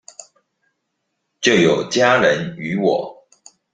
[1.41, 3.27] 就有家人與我